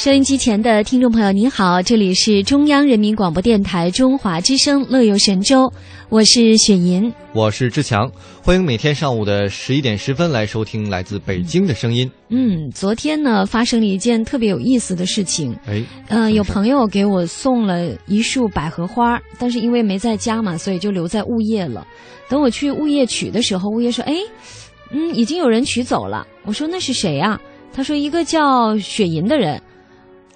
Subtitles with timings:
[0.00, 5.64] 收音机前的听众朋友，您好，这里是中央人民广播电台中华之声《乐游神州》，
[6.08, 8.10] 我是雪莹，我是志强，
[8.42, 12.10] 欢迎每天上午的十一点十分来收听来自北京的声音。
[12.30, 21.86] 嗯，昨天呢发生了一件特别有意思的事情，哎，呃，有朋友给我送了一束百合花，但是因为没在家嘛，所以就留在物业了。
[22.26, 24.14] 等我去物业取的时候，物业说：“哎，
[24.92, 27.38] 嗯，已经有人取走了。”我说：“那是谁啊？”
[27.70, 29.60] 他说：“一个叫雪银的人。”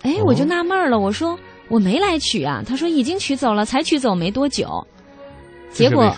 [0.05, 1.37] 哎，我就纳闷了，我说
[1.69, 4.87] 我没来取啊，他说已经取走了，才取走没多久。
[5.73, 6.15] 结果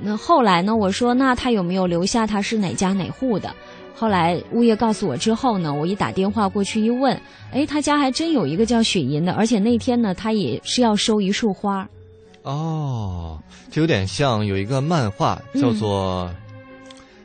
[0.00, 0.74] 那后来呢？
[0.76, 3.52] 我说那他有没有留下他是哪家哪户的？
[3.96, 11.88] 后来物业告诉我之后呢，我一打电话过去一问，哎，他家还真有一个叫雪银的，而且那天呢，他也是要收一束花。
[12.42, 16.30] 哦，这有点像有一个漫画叫做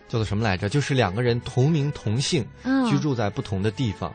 [0.08, 0.68] 叫做什么来着？
[0.68, 2.44] 就是两个人同名同姓，
[2.90, 4.12] 居住在不同的地方。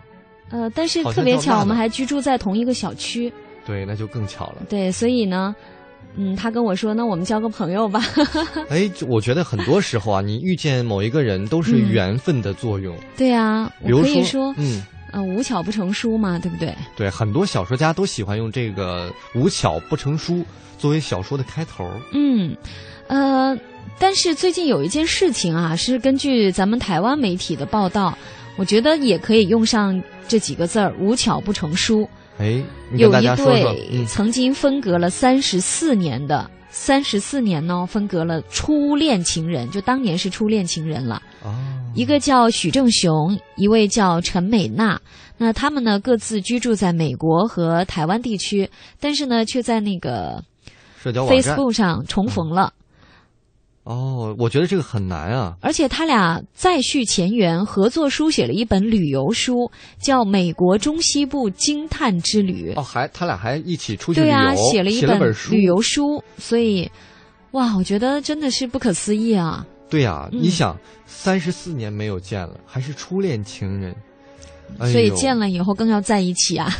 [0.51, 3.33] 呃，但是特别巧，我们还居住在同一个小区。
[3.65, 4.63] 对，那就更巧了。
[4.69, 5.53] 对，所以呢，
[6.17, 8.01] 嗯，他跟我说，那我们交个朋友吧。
[8.71, 12.97] 哎，我觉得很多时候啊，你遇见某一个人都是缘分的作用。
[13.17, 16.73] 对啊，我可以说，嗯，呃，无巧不成书嘛，对不对？
[16.95, 20.45] 对，很多小说家都喜欢用这个“无巧不成书”
[20.79, 21.91] 作为小说的开头。
[22.13, 22.57] 嗯，
[23.09, 23.59] 呃，
[23.99, 28.17] 但是最近有一件事情啊，是根据咱们台湾媒体的报道。
[28.57, 32.09] 我觉得也可以用上这几个字儿“无巧不成书”。
[32.39, 32.63] 哎，
[32.97, 41.23] 有一对曾经分隔了三十四年的三十四年呢，分隔了初恋情人，就当年是初恋情人了。
[41.43, 41.55] 哦，
[41.95, 45.01] 一个叫许正雄，一位叫陈美娜。
[45.39, 48.69] 那他们呢，各自居住在美国和台湾地区，
[49.01, 50.43] 但是呢，却在那个
[51.03, 52.73] Facebook 上重逢了。
[53.87, 55.57] 哦，我觉得这个很难啊！
[55.61, 59.71] 而且他俩再续前缘，合作书写了一本旅游书，
[60.01, 62.73] 叫《美国中西部惊叹之旅》。
[62.81, 66.21] 哦，还他俩还一起出去旅游，对啊，写了一本旅游书。
[66.37, 66.91] 所以，
[67.53, 69.65] 哇，我觉得真的是不可思议啊！
[69.89, 70.77] 对呀，你想，
[71.07, 73.95] 三十四年没有见了，还是初恋情人。
[74.79, 76.71] 所以见了以后更要在一起啊，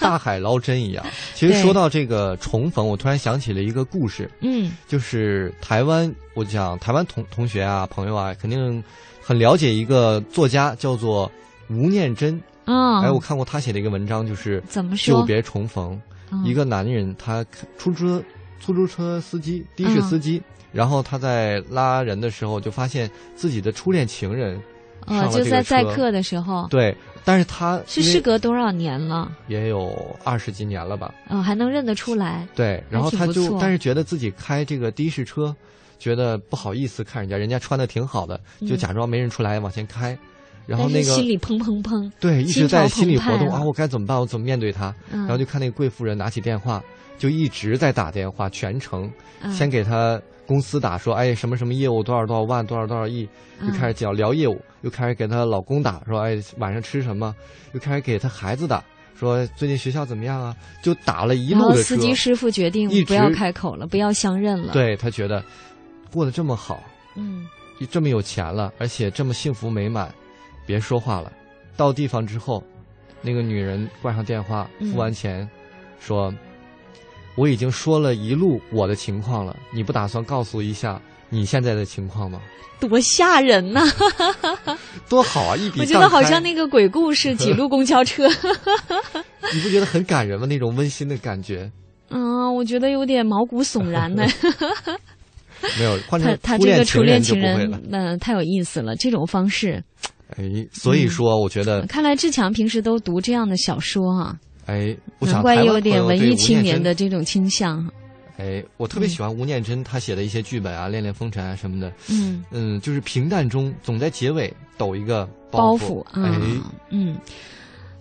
[0.00, 1.04] 大海捞针一样。
[1.34, 4.30] 其实说到这个重逢，我突然想起了一个故事。
[4.40, 8.82] 嗯，就是台湾，我讲台湾同同学啊、朋友啊，肯定
[9.22, 11.30] 很了解一个作家，叫做
[11.70, 12.40] 吴念真。
[12.64, 15.20] 啊，哎，我看过他写的一个文章，就是怎么说？
[15.20, 16.00] 久别重逢，
[16.44, 17.44] 一个男人，他
[17.78, 18.22] 出租车
[18.60, 20.42] 出租车司机，的士司机，
[20.72, 24.60] 然后他在拉人的时候，就发现自己的初恋情人。
[25.06, 26.66] 哦，就在载客的时候。
[26.68, 26.92] 对，
[27.26, 29.32] 但是他是事隔多少年了？
[29.48, 31.12] 也有二十几年了吧？
[31.28, 32.46] 哦，还能认得出来。
[32.54, 35.52] 对，然后他就，但是觉得自己开这个的士车，
[35.98, 40.16] 觉得不好意思看人家，人家穿的挺好的，就假装没认出来往前开，
[40.66, 44.16] 然后那个心里砰砰砰，对，一直在心里活动啊，我该怎么办？
[44.16, 44.94] 我怎么面对他？
[45.10, 46.80] 然后就看那个贵妇人拿起电话，
[47.18, 49.12] 就一直在打电话，全程
[49.52, 50.22] 先给他。
[50.46, 53.28] 公司打说，哎，什么什么业务多少多少万，多少多少亿，
[53.62, 57.34] 又开始讲聊业务，又开始给她老公打说，哎，晚上吃什么？
[57.72, 58.82] 又开始给她孩子打
[59.18, 60.56] 说，最近学校怎么样啊？
[60.82, 61.82] 就打了一路的车。
[61.82, 64.72] 司机师傅决定不要开口了，不要相认了。
[64.72, 65.42] 对他觉得
[66.12, 66.80] 过得这么好，
[67.16, 67.46] 嗯，
[67.90, 70.14] 这么有钱了，而且这么幸福美满，
[70.64, 71.32] 别说话了。
[71.76, 72.62] 到地方之后，
[73.20, 75.48] 那个女人挂上电话，付完钱，
[75.98, 76.32] 说。
[77.36, 82.40] 我已经说了一路我的情况了，你不打算告诉一下你现在的情况吗？
[82.78, 83.82] 多吓人呐！
[85.08, 85.56] 多好啊！
[85.56, 88.28] 一笔 我觉得好像那个鬼故事，几路公交车。
[89.54, 90.46] 你不觉得很感人吗？
[90.46, 91.70] 那种温馨的感觉。
[92.10, 94.26] 嗯，我觉得有点毛骨悚然呢。
[95.78, 98.94] 没有，他他这个初恋情人，那太有意思了。
[98.94, 99.82] 这种方式。
[100.36, 101.86] 哎，所以说，我觉得。
[101.86, 104.36] 看来志强平时都读这样的小说啊。
[104.66, 107.88] 哎，难怪有点文艺青年的这种倾向。
[108.38, 111.90] 哎，我特别喜欢吴念真他写的一些剧本啊，《恋恋风尘》啊什么的。
[112.10, 116.04] 嗯嗯，就是平淡中总在结尾抖一个包袱。
[116.12, 116.30] 哎，
[116.90, 117.16] 嗯，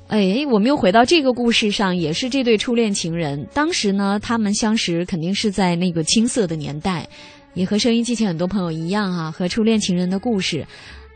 [0.07, 3.47] 哎，我们又回到这个故事上，也是这对初恋情人。
[3.53, 7.07] 当时呢，他们相识肯定是在那个青涩的年代，
[7.53, 10.67] 也和收音机前很多朋友一样啊，和初恋情人的故事，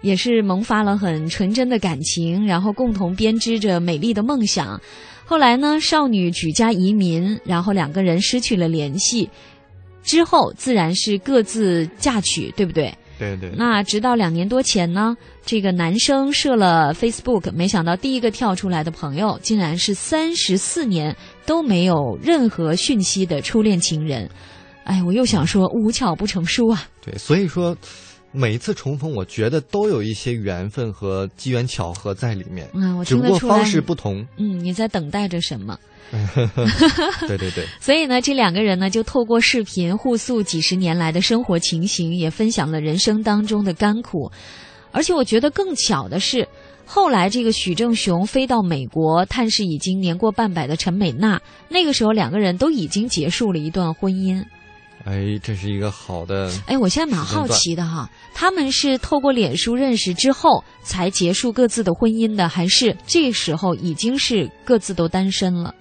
[0.02, 4.80] 也是萌发了很纯真的感情，然后共同编织着美丽的梦想。
[5.30, 9.30] 后来呢，少女举家移民，然后两个人失去了联系，
[10.02, 12.92] 之后自然是各自嫁娶，对不对？
[13.20, 13.52] 对对。
[13.56, 15.16] 那直到两年多前呢，
[15.46, 21.16] 这个男生设了 Facebook，没想到第一个跳出来的朋友，竟然是三十四年
[21.46, 24.28] 都没有任何讯息的初恋情人。
[24.86, 26.88] 哎，我又想说，无巧不成书啊。
[27.06, 27.78] 对，所以说
[28.32, 32.70] 每一次重逢，我觉得都有一些缘分和机缘巧合在里面。
[32.74, 34.26] 嗯，我只不过方式不同。
[34.38, 35.78] 嗯，你在等待着什么？
[37.28, 44.32] 对 对对， 所以呢，这两个人呢就透过视频互诉几十年来的生活情形，也分享了人生当中的甘苦。
[44.92, 46.48] 而且我觉得更巧的是，
[46.86, 51.40] 后来这个许正雄飞到美国探视已经年过半百的陈美娜，
[51.70, 54.44] 那个时候两个人都已经结束了一段婚姻。
[55.06, 56.52] 哎，这是一个好的。
[56.68, 65.74] 哎，我现在蛮好奇的哈，他们是透过脸书认识之后才结束各自的婚姻的，还是这时候已经是各自都单身了？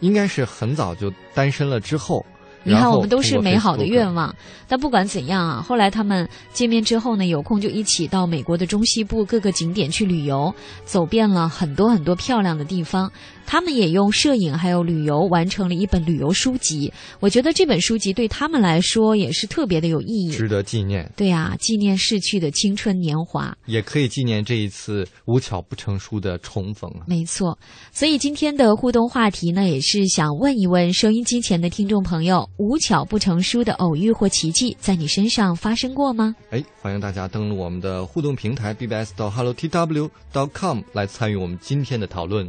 [0.00, 2.24] 应该是很早就单身了之后。
[2.66, 4.34] 你看，我们都是美好的愿望。
[4.66, 10.54] 但不管怎样啊，后来他们见面之后呢，有空就一起到美国的中西部各个景点去旅游，
[10.86, 13.12] 走遍了很多很多漂亮的地方。
[13.46, 16.92] 他们也用摄影还有旅游完成了一本旅游书籍。
[17.20, 21.10] 我觉得这本书籍对他们来说也是特别的有意义，值得纪念。
[21.16, 27.04] 对啊，纪念逝去的青春年华，也可以纪念这一次无巧不成书的重逢啊。
[27.06, 27.58] 没错，
[27.92, 32.48] 所以今天的互动话题呢，也是想问一问收音机前的听众朋友。
[32.58, 36.34] 无巧不成书的偶遇或奇迹，在你身上发生过吗？
[36.50, 42.48] 哎，欢迎大家登录我们的互动平台 bbs 到 hellotw.com 来参与我们今天的讨论。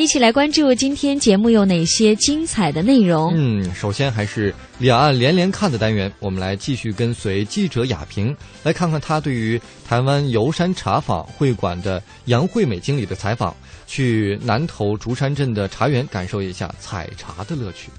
[0.00, 3.34] 一起来关注今天节目有哪些精彩的内容？
[3.36, 13.54] 嗯，首先还是两岸连连看的单元，我们来继续跟随记者雅萍，来看看她对于台湾游山茶坊会馆的杨惠美经理的采访。
[13.86, 17.90] 去南投竹山镇的茶园感受一下采茶的乐趣。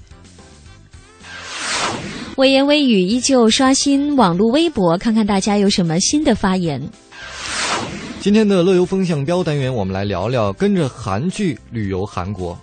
[2.36, 6.82] 微言微语依旧刷新网络微博，看看大家有什么新的发言。
[8.22, 12.56] 今天的乐游风向标单元，我们来聊聊跟着韩剧旅游韩国。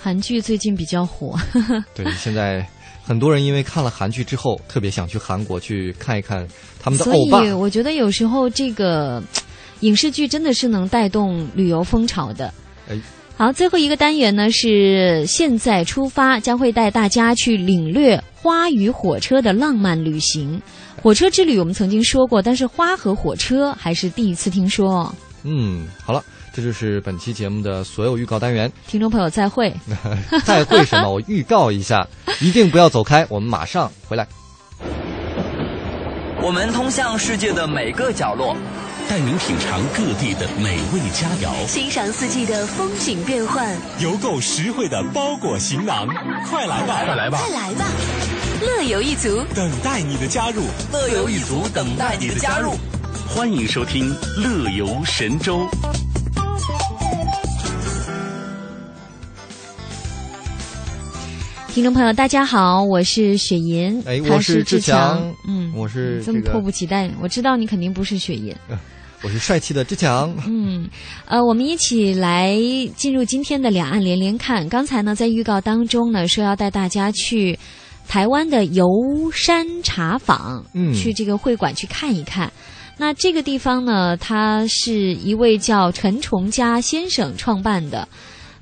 [0.00, 1.38] 韩剧最近比较火，
[1.94, 2.66] 对，现在
[3.02, 6.48] 很多人因为看了韩剧之后，特别想去韩国去看一看
[6.82, 7.40] 他们的欧巴。
[7.40, 9.22] 所以我觉得有时候这个。
[9.80, 12.52] 影视剧真的是能带动旅游风潮的。
[13.34, 20.60] 好，最后一个单元呢是现在出发，将会带大家去领略花与火车的浪漫旅行。
[21.02, 25.12] 火车之旅我们曾经说过，但是花和火车还是第一次听说。
[25.42, 28.70] 嗯，好了，这就是本期节目的所有预告单元。
[28.86, 29.74] 听众朋友，再会。
[30.44, 31.08] 再会什么？
[31.12, 32.06] 我预告一下，
[32.40, 34.26] 一定不要走开，我们马上回来。
[36.42, 38.54] 我们通向世界的每个角落。
[39.08, 46.06] 带您品尝各地的美味佳肴，欣赏四季的风景变幻，邮购实惠的包裹行囊，
[46.48, 47.86] 快来吧，快来吧，快来吧！
[48.60, 52.72] 乐游一族等待你的加入，乐游一族等待你的加入。
[53.26, 55.60] 欢迎收听《乐游神州》。
[61.72, 68.54] 听众朋友，大家好，我是雪银，哎，我是志强，嗯，我是这么迫不及待，我知道你肯定不是雪银。
[69.22, 70.34] 我是帅气的志强。
[70.46, 70.86] 嗯，
[71.24, 72.54] 呃，我们一起来
[72.94, 74.68] 进入今天的两岸连连看。
[74.68, 77.58] 刚才呢，在预告当中呢，说要带大家去
[78.10, 78.84] 台湾的游
[79.32, 82.52] 山茶坊，嗯，去这个会馆去看一看。
[82.98, 88.08] 那这个地方呢，它是一位叫陈崇家先生创办的。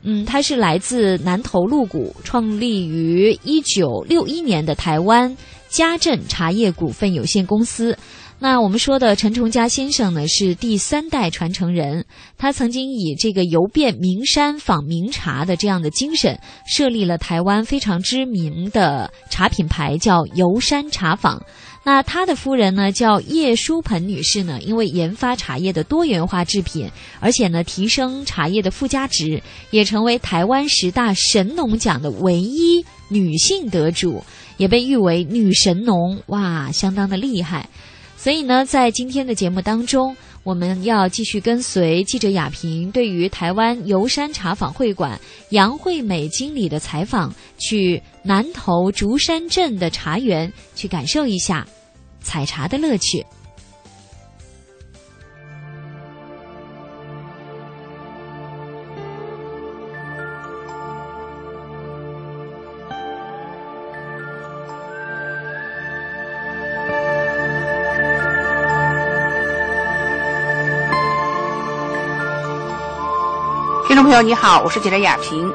[0.03, 5.35] 嗯，他是来自南投鹿谷，创立于一九六一年的台湾
[5.71, 7.97] 家镇茶叶股份有限公司。
[8.41, 12.05] 那我们说的陈崇嘉先生呢，是第三代传承人。
[12.37, 21.43] 他曾经以这个游遍名山访名茶的这样的精神，设立了台湾非常知名的茶品牌，叫游山茶坊。
[21.83, 34.23] 那他的夫人呢，叫叶淑盆女士呢，因为研发茶叶的多元化制品，而且呢提升茶叶的附加值，也成为台湾十大神农奖的唯一女性得主，
[34.59, 36.23] 也被誉为女神农。
[36.27, 37.69] 哇，相当的厉害。
[38.19, 45.19] 所以呢，在今天的节目当中，我们要继续跟随记者雅萍对于台湾游山茶坊会馆
[45.51, 51.65] 杨惠美经理的采访，去南投竹山镇的茶园去感受一下
[52.21, 53.25] 采茶的乐趣。
[74.09, 75.53] 朋友你好，我是记者雅萍。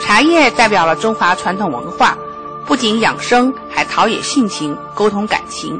[0.00, 2.16] 茶叶代表了中华传统文化，
[2.64, 5.78] 不仅养生，还陶冶性情，沟通感情。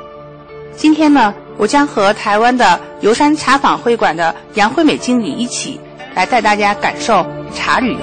[0.77, 5.81] 今天呢，我将和台湾的游山茶坊会馆的杨惠美经理一起
[6.15, 7.99] 来带大家感受茶旅游。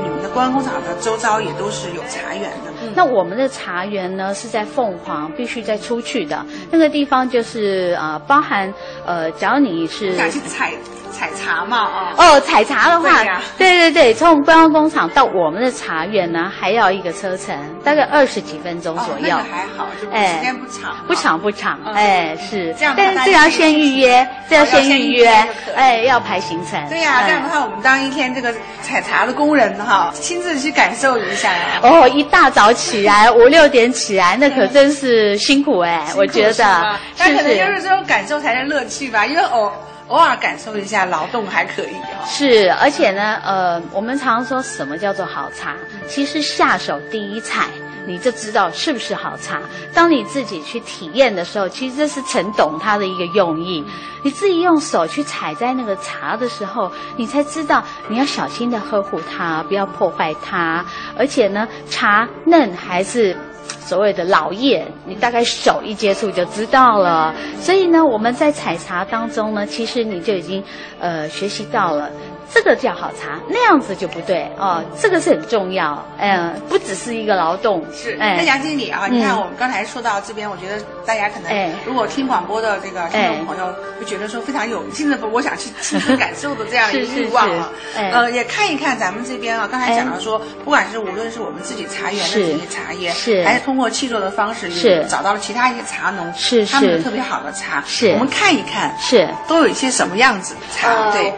[0.00, 2.70] 你们的观光工厂的周遭也都是有茶园的。
[2.94, 8.72] 那我们的茶园呢是在凤凰，必须再出去的那个地方就是啊，包含
[9.04, 10.72] 呃，只要你是想去采。
[11.10, 13.24] 采茶嘛，哦哦，采茶的话，
[13.56, 19.36] 对对对，从观光工厂到我们的茶园呢，还要一个车程，大概二十几分钟左右。
[19.50, 22.94] 还好，哎，时间不长，不长不长，哎，是这样。
[22.96, 25.28] 但是这要先预约，这要先预约，
[25.74, 26.80] 哎，要排行程。
[26.88, 31.50] 对呀，这样的话，我们当一天这个采茶的工人哈，亲自去感受一下。
[31.82, 36.98] 哦，一大早起来，五六点起来，那可真是辛苦哎，我觉得。
[37.16, 39.72] 但可能就是这种感受才是乐趣吧，因为哦。
[40.08, 42.26] 偶尔感受一下劳动还可以哈。
[42.26, 45.76] 是，而且呢，呃，我们常说什么叫做好茶？
[46.08, 47.66] 其实下手第一采，
[48.06, 49.60] 你就知道是不是好茶。
[49.92, 53.84] 当你自己去体验的时候，其实这是陈懂它的一个用意。
[54.24, 60.84] 你自己用手去采摘那个茶的时候，你才知道你要小心的呵护它，不要破坏它。
[61.16, 63.36] 而且呢，茶嫩还是。
[63.80, 67.34] 所谓的老叶，你大概手一接触就知道了。
[67.60, 70.62] 所以呢，我们在采茶当中呢，其实你就已经
[71.00, 72.10] 呃学习到了。
[72.52, 74.82] 这个叫好茶，那样子就不对哦。
[74.98, 77.84] 这个是很重要，嗯，不只是一个劳动。
[77.92, 83.66] 是，那杨经理啊，你看我们刚才说到这边，我觉得大家可能如果听广播的这个听众朋友，
[83.98, 87.70] 会觉得说非常有亲自我想去亲身感受的这样一个欲望啊。
[87.94, 101.32] 呃，也看一看咱们这边啊，刚才讲到说，不管是无论是我们自己茶园的这些茶叶，是，还是通过契作的方式，是找到了其他一些茶农，是他们的特别好的茶，是，我们看一看，是，都有一些什么样子的茶，对。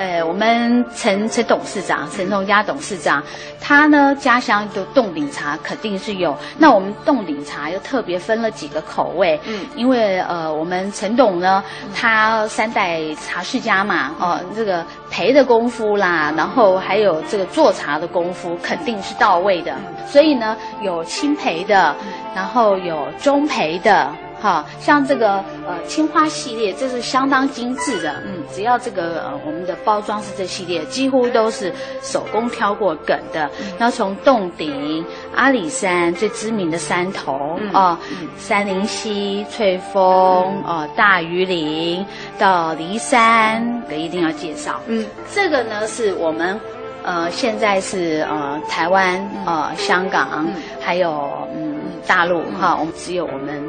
[0.00, 3.22] 呃，我们陈陈董事长，陈崇家董事长，
[3.60, 6.34] 他呢家乡的冻顶茶肯定是有。
[6.56, 11.62] 那我们冻顶茶又特别分了几个口味，嗯，因为呃，我们陈董呢，
[11.94, 19.76] 他三代茶世家嘛，哦，这个培的功夫啦，然后还有这个做茶的功夫肯定是到位的，
[20.08, 21.94] 所以呢，有轻培的，
[22.34, 24.10] 然后有中培的。
[24.42, 25.32] 哈像这个
[25.68, 28.10] 呃青花系列，这是相当精致的。
[28.24, 33.50] 嗯，只要这个呃我们的包装是这系列，几乎都是手工挑过梗的。
[33.78, 35.04] 那从洞顶、
[35.34, 37.98] 阿里山最知名的山头啊，
[38.36, 42.04] 三林溪、翠峰啊、大榆林
[42.38, 44.80] 到骊山，这一定要介绍。
[44.86, 46.58] 嗯，这个呢是我们
[47.02, 50.46] 呃现在是呃台湾呃香港
[50.80, 51.76] 还有嗯
[52.06, 53.62] 大陆哈，我们只有我们。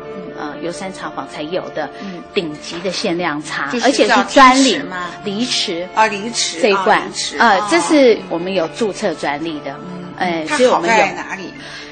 [0.62, 1.90] 呃，游山茶坊才有的
[2.34, 5.08] 顶级的限量茶，而且是专利吗？
[5.24, 7.02] 梨池啊，梨池这一罐
[7.40, 9.76] 啊，这是我们有注册专利的。
[10.18, 11.52] 哎，所以我们有哪里？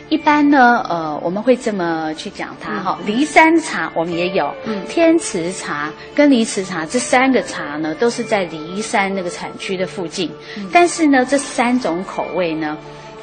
[0.10, 2.98] 一般呢，呃，我们会这么去讲它哈。
[3.06, 10.32] 梨山茶我们也有，嗯，天池茶跟梨池茶这三个茶呢，都是在梨山那个产区的附近。
[10.72, 12.76] 但是呢，这三种口味呢，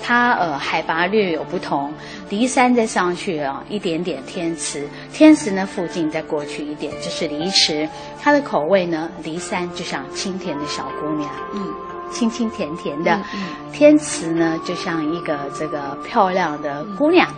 [0.06, 1.92] 它呃海拔略有不同。
[2.28, 7.88] 梨山再上去啊，一点点天池，天池呢附近再过去一点就是离池，
[8.22, 11.74] 它的口味呢，梨山就像清甜的小姑娘，嗯，
[12.12, 17.28] 清清甜甜的，嗯天池呢就像一个这个漂亮的姑娘，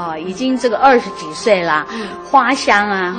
[0.00, 1.86] 啊，已经这个二十几岁啦，
[2.24, 3.16] 花香啊，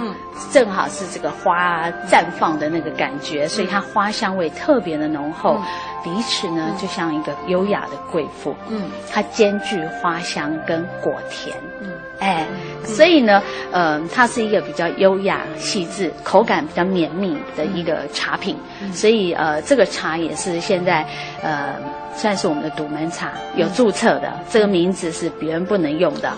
[0.52, 5.60] 正好是这个花绽放的那个感觉，所以它花香味特别的浓厚。
[6.04, 12.48] 鼻齿呢就像一个优雅的贵妇，嗯，它兼具花香跟果甜，嗯，哎，
[12.84, 13.40] 所以呢，
[13.72, 18.58] 呃，它是一个比较优雅细致、口感比较绵密的一个茶品，
[18.92, 21.06] 所以呃，这个茶也是现在
[21.44, 21.76] 呃
[22.16, 26.34] 算是我们的独门茶，有注册的，这个名字是别人不能用的，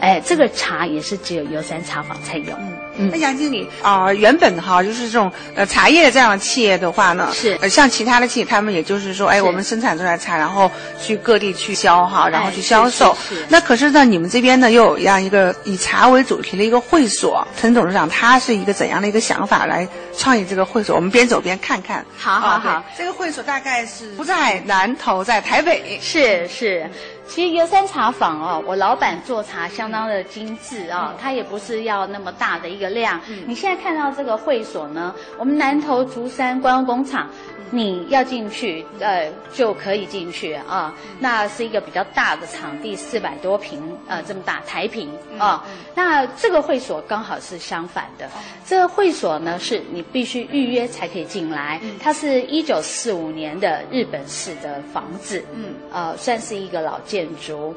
[0.00, 2.52] 哎，这个茶也是只有游山茶坊才有。
[2.58, 10.68] 嗯嗯那杨经理啊，原本哈就是这种呃茶叶这样的企业的话呢，是呃像其他的企业，他们也就是说，哎，我们生产出来茶，然后
[11.00, 13.16] 去各地去销哈，然后去销售。
[13.28, 13.46] 是。
[13.48, 19.86] 那可是呢，你们这边呢又有这样一个以茶为主题的一个会所，陈董事长他是一个怎样的一个想法来
[20.16, 20.96] 创意这个会所？
[20.96, 22.04] 我们边走边看看。
[22.16, 26.00] 好好好，这个会所大概是不在南头，在台北。
[26.02, 26.90] 是是。
[27.28, 33.20] 其实游山茶坊哦，我老板做茶相当的精致啊，他也不是要那么大的一个量。
[33.46, 37.28] 你现在看到这个会所呢，我们南投竹山观光工厂。
[37.70, 40.90] 你要进去，呃，就可以进去啊。
[41.18, 45.62] 那是一个比较大的场地，四百多平，呃，这么大台平啊。
[45.94, 48.26] 那这个会所刚好是相反的，
[48.68, 51.80] 这个会所呢是你必须预约才可以进来。
[51.98, 57.74] 它是一九四五年的日本式的房子，嗯，呃，算是一个老建筑。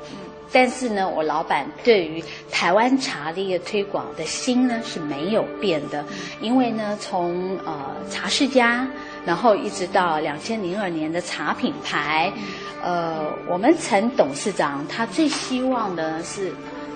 [0.53, 2.21] 但是呢，我老板对于
[2.51, 6.03] 台湾茶的一个推广的心呢是没有变的，
[6.41, 8.85] 因为呢，从呃茶世家。
[9.23, 12.33] 然后一直到两千零二年的茶品牌，
[12.81, 16.51] 呃，我们陈董事长他最希望的是，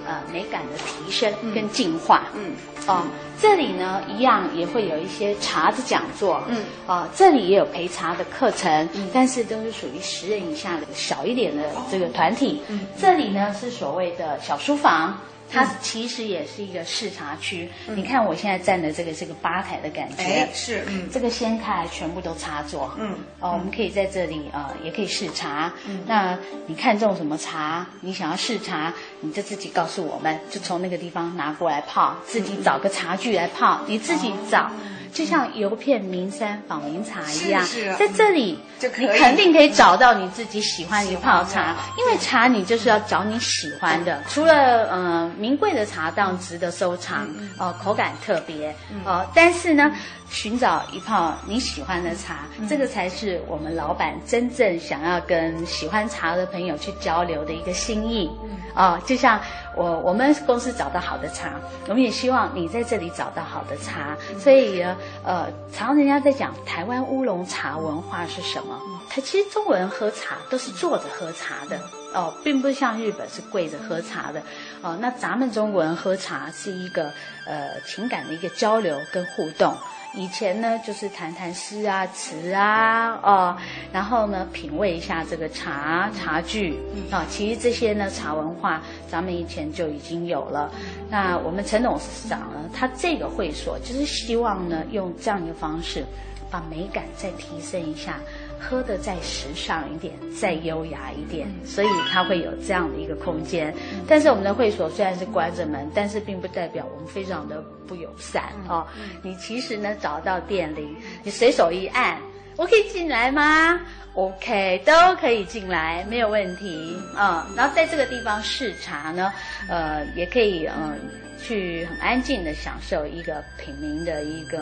[0.06, 2.28] 呃，美感的提升跟进化。
[2.36, 2.54] 嗯，
[2.88, 3.04] 哦，
[3.42, 6.42] 这里呢一样也会有一些茶的讲座。
[6.48, 12.62] 嗯，哦，这里也有陪茶的课程，嗯但是都是属于十人以下的小一点的这个团体。
[12.68, 15.18] 嗯，这里呢是所谓的小书房。
[15.52, 25.72] 它其实也是一个视察区，你看我现在站的这个是个吧台的感觉，是，嗯，这个掀开来全部都插座，嗯，哦，我们可以在这里啊，也可以试茶，
[26.08, 26.38] 那
[26.68, 34.72] 你看中什么茶，你想要试茶，你就自己告诉我们，就从那个地方拿过来泡，自己找个茶具来泡，你自己找。
[35.16, 37.64] 就像游遍名山访名茶一样，
[37.98, 38.60] 在这里
[39.00, 44.22] 你肯定可以找到你自己喜欢的泡茶，因为茶你就是要找你喜欢的。
[44.28, 47.26] 除了嗯名贵的茶当然值得收藏，
[47.58, 48.76] 哦口感特别，
[49.06, 49.92] 哦但是呢。
[50.28, 58.30] 寻找一泡你喜欢的茶，这个才是我们老板真正想要跟喜欢茶的朋友去交流的一个心意。
[58.74, 59.40] 啊，就像
[59.76, 64.18] 我我们公司找到好的茶，我们也希望你在这里找到好的茶。
[64.40, 68.80] 所以呢，呃，常人家在讲台湾乌龙茶文化是什么？
[69.10, 71.80] 它其实中国人喝茶都是坐着喝茶的
[72.14, 74.42] 哦，并不像日本是跪着喝茶的
[74.86, 74.98] 哦。
[75.02, 77.12] 那咱们中国人喝茶是一个
[77.46, 79.76] 呃情感的一个交流跟互动。
[80.18, 83.58] 以前呢，就是谈谈诗啊、词啊，哦，
[83.92, 86.80] 然后呢，品味一下这个茶茶具
[87.12, 87.26] 啊。
[87.30, 90.72] 其实这些呢，茶文化咱们以前就已经有了。
[91.10, 96.06] 那我们陈董事长呢，他这个会所就是希望呢，用这样一个方式，
[96.50, 98.18] 把美感再提升一下。
[98.60, 103.74] 喝的再时尚一点，再优雅一点，所以它会有这样的一个空间。
[104.08, 108.86] 但是我们的会所虽然是关着门，但是并不代表我们非常的不友善哦。
[109.22, 112.20] 你其实呢找到店里，你随手一按，
[112.56, 113.80] 我可以进来吗
[114.16, 117.48] ？OK，都可以进来，没有问题啊。
[117.56, 119.32] 然后在这个地方视察呢，
[119.70, 120.98] 呃，也可以嗯
[121.38, 124.60] 去很安静的享受一个品茗的一个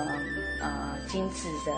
[0.59, 1.71] 呃精致的。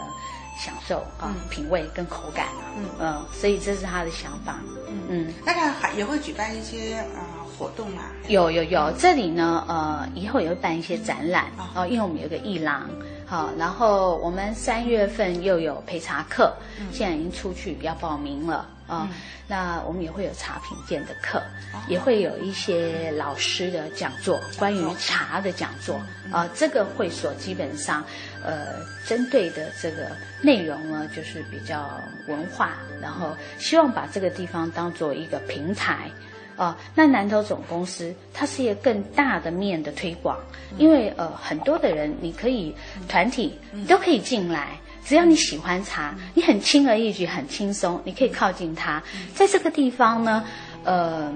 [0.58, 2.86] 享受啊，品味跟口感啊，嗯。
[3.00, 5.02] 嗯，所以这是他的想法，嗯。
[5.10, 7.24] 嗯，那他还也会举办一些啊
[7.58, 12.90] 活动啊，有有有，这里呢呃以后也会办一些展览哦，因为我们有个艺廊，
[13.26, 16.54] 好，然后我们三月份又有陪茶课，
[16.92, 18.70] 现在已经出去要报名了。
[18.88, 19.10] 啊，
[19.48, 21.42] 那我们也会有茶品鉴的课，
[21.88, 26.00] 也会有一些老师的讲座，关于茶的讲座。
[26.32, 28.04] 啊，这个会所基本上，
[28.46, 36.10] 呃，针对的这个内容呢，就是比较文化，然后希望把这个地方当做一个平台。
[36.56, 40.38] 啊，那南投总公司它是一个更大的面的推广，
[40.78, 42.74] 因为呃，很多的人你可以
[43.10, 44.70] 团体都可以进来。
[45.04, 49.04] 只要你喜欢茶，你很轻而易举，很轻松，你可以靠近它。
[49.34, 50.46] 在这个地方呢，
[50.86, 51.30] 呃，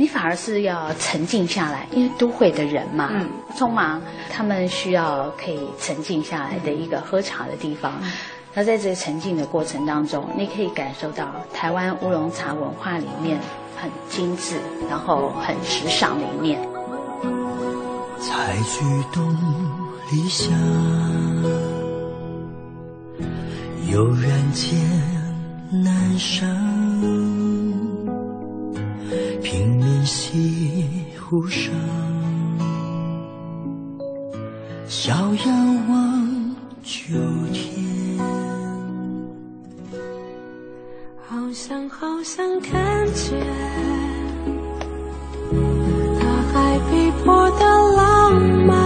[0.00, 3.10] 你反而是要沉静下来，因为都会的人嘛，
[3.56, 7.92] 匆忙，他们需要可以沉静下来的一个喝茶的地方。
[8.54, 13.40] 那在这个沉浸的过程当中，你可以感受到台湾乌龙茶文化里面
[13.76, 14.54] 很精致，
[14.88, 16.60] 然后很时尚的一面。
[18.20, 19.36] 采菊东
[20.12, 20.48] 篱下，
[23.90, 24.78] 悠然见
[25.70, 26.48] 南山，
[29.50, 30.84] 平明西
[31.18, 31.72] 湖上，
[34.86, 35.52] 逍遥
[35.88, 37.14] 望秋
[37.50, 37.82] 天，
[41.26, 43.40] 好想好想看见。
[46.20, 47.64] 大海碧波的
[47.96, 48.34] 浪
[48.66, 48.76] 漫，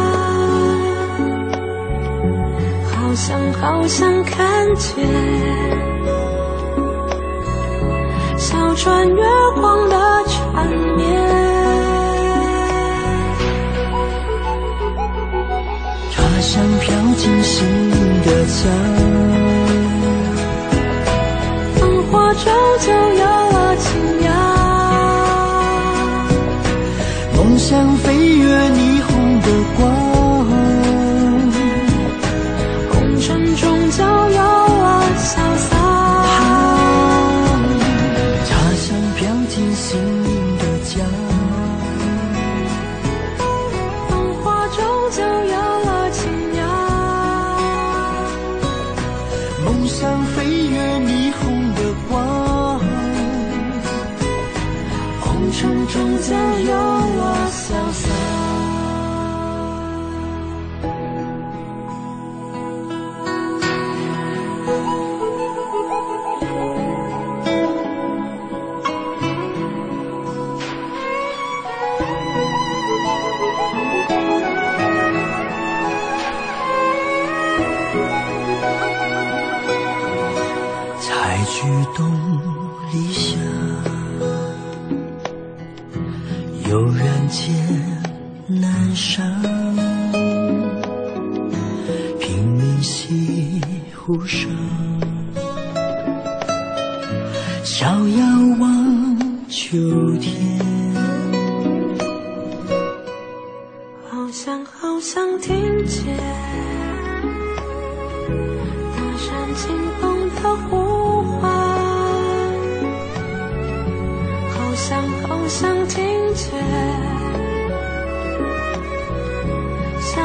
[2.84, 4.92] 好想好想看见。
[8.72, 9.22] 小船月
[9.60, 9.96] 光的
[10.28, 11.22] 缠绵。
[16.10, 17.90] 茶香飘进心
[18.24, 19.01] 的家，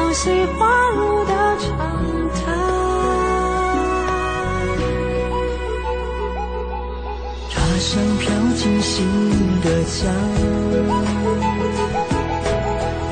[0.08, 0.66] 小溪滑
[0.96, 1.68] 入的长
[2.32, 2.40] 谈。
[7.50, 9.06] 茶香飘进心
[9.62, 10.08] 的家，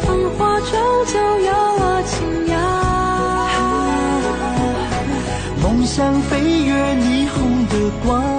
[0.01, 0.73] 繁华终
[1.05, 2.57] 究有了情芽。
[5.63, 8.36] 梦想飞越霓虹的光，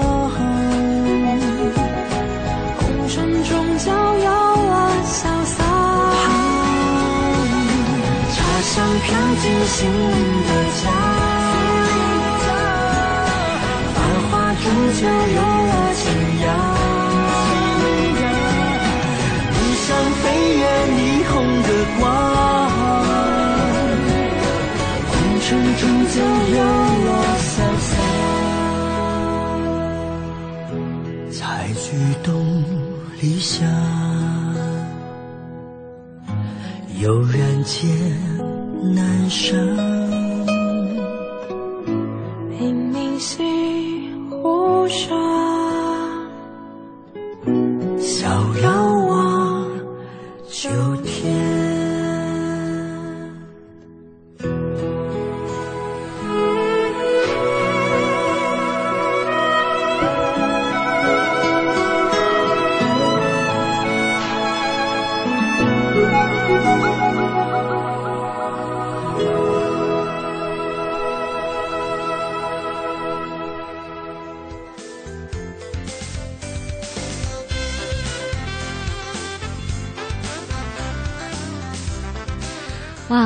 [9.68, 10.27] 心。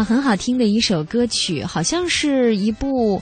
[0.02, 3.22] 哇，很好听的一首歌曲，好像是一部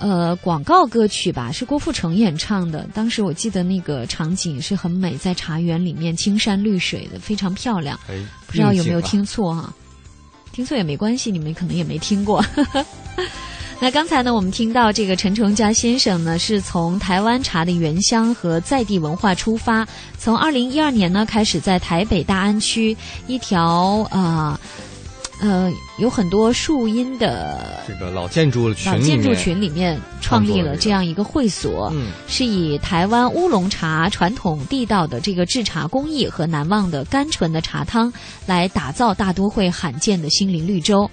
[0.00, 2.84] 呃广告歌曲吧，是郭富城演唱的。
[2.92, 7.96] 当时我记得那个场景是很美，在茶园里面，青山绿水的，非常漂亮。
[8.08, 8.16] 哎，
[8.48, 9.72] 不知道有没有听错哈、
[10.50, 12.44] 听错也没关系，你们可能也没听过。
[13.80, 19.86] 那刚才呢，我们听到这个陈崇佳先生呢，是从台湾茶的原乡和在地文化出发，
[20.18, 22.96] 从二零一二年呢开始在台北大安区
[23.28, 24.58] 一条呃
[25.40, 38.12] 呃，有很多树荫的这个老建筑群老建筑群里面创立了这样一个会所，嗯，是以台湾乌龙茶传统地道的这个制茶工艺和难忘的甘醇的茶汤
[38.46, 41.08] 来打造大都会罕见的心灵绿洲。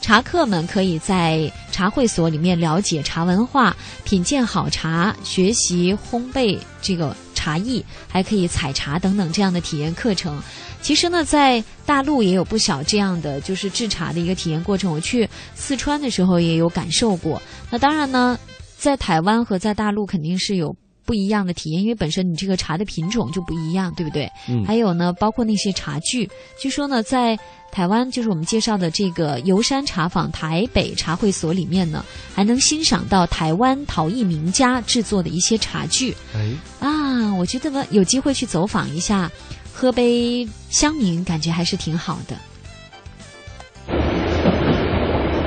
[0.00, 10.40] 茶客们可以在茶会所里面了解茶文化，品鉴好茶，学习烘焙这个茶艺，还可以采茶等等这样的体验课程。
[10.80, 14.90] 其实呢，在大陆也有不少这样的就是制茶的一个体验过程。
[14.90, 17.40] 我去四川的时候也有感受过。
[17.70, 18.38] 那当然呢，
[18.78, 24.26] 在台湾和在大陆肯定是有不一样的体验，因为本身你这个茶的品种就不一样，对不对？
[24.48, 24.64] 嗯。
[24.64, 26.26] 还有呢，包括那些茶具，
[26.58, 27.38] 据说呢，在
[27.70, 36.14] 台湾就是我们介绍的这个游山茶坊台北茶会所里面呢，还能欣赏到台湾陶艺名家制作的一些茶具。
[36.34, 36.52] 哎。
[36.78, 37.03] 啊，
[37.36, 39.30] 我觉得呢，有机会去走访一下。
[39.76, 42.36] 喝杯香茗，感觉还是挺好的。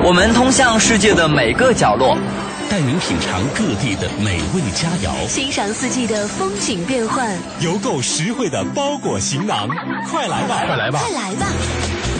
[0.03, 2.17] 我们通向世界的每个角落，
[2.69, 9.69] 带您品尝各地的美味佳肴，欣赏四季的风景变幻，邮购实惠的包裹行囊。
[10.09, 11.47] 快来吧，快来吧，快来吧！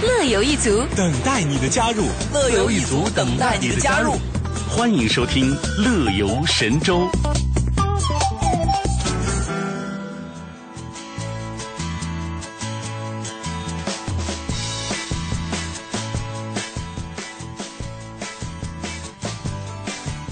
[0.01, 4.13] 乐游一族等待你的加入，乐游一族等待你的加入。
[4.69, 7.07] 欢迎收听《乐游神州》。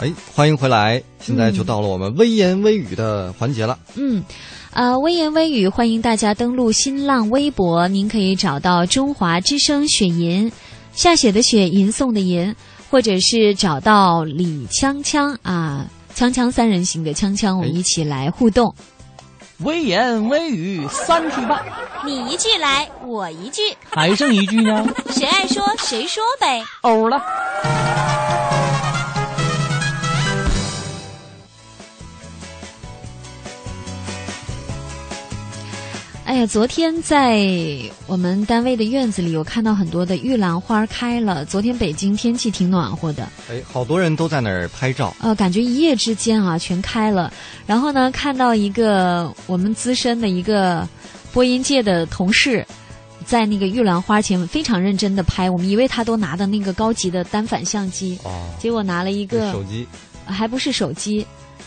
[0.06, 1.02] 哎，欢迎回来！
[1.20, 3.80] 现在就到了我们微言微语的环节了。
[3.96, 4.24] 嗯，
[4.72, 10.52] 啊，微言微语，欢迎大家登录新浪微博，您可以找到中华之声雪银，
[10.94, 12.56] 下雪的雪，吟诵的吟，
[12.92, 18.76] 或者是找到李锵锵啊，锵锵三人行的锵锵，我们一起来互动。
[19.62, 21.64] 微言微语三句半，
[22.06, 24.86] 你一句来，我一句，还剩一句呢？
[25.10, 26.64] 谁爱说谁说呗。
[26.82, 27.20] 欧了。
[36.26, 37.40] 哎呀，昨天在
[38.08, 41.46] 我们单位的院子里，我看到很多的玉兰花开了。
[41.46, 45.16] 昨天北京天气挺暖和的，哎，好多人都在那儿拍照。
[45.20, 47.32] 呃，感觉一夜之间啊，全开了。
[47.68, 50.88] 然后呢，看到一个我们资深的一个
[51.32, 52.66] 播音界的同事，
[53.24, 55.48] 在那个玉兰花前非常认真的拍。
[55.48, 59.88] 我们以为他都拿的那个高级的单反相机，哦，结果拿了一个手机，
[60.26, 61.24] 还不是手机，